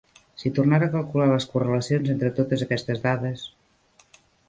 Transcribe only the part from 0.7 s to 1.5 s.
a calcular les